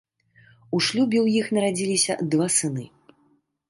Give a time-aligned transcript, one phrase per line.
[0.77, 2.93] У шлюбе ў іх нарадзіліся два сыны.